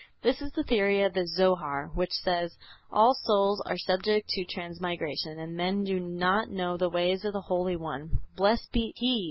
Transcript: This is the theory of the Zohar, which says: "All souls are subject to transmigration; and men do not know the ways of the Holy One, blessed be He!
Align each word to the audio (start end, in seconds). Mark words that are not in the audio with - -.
This 0.23 0.41
is 0.41 0.51
the 0.53 0.63
theory 0.63 1.03
of 1.03 1.13
the 1.13 1.27
Zohar, 1.27 1.91
which 1.93 2.11
says: 2.11 2.57
"All 2.91 3.13
souls 3.13 3.61
are 3.67 3.77
subject 3.77 4.29
to 4.29 4.43
transmigration; 4.45 5.37
and 5.37 5.55
men 5.55 5.83
do 5.83 5.99
not 5.99 6.49
know 6.49 6.75
the 6.75 6.89
ways 6.89 7.23
of 7.23 7.33
the 7.33 7.41
Holy 7.41 7.75
One, 7.75 8.17
blessed 8.35 8.71
be 8.71 8.93
He! 8.95 9.19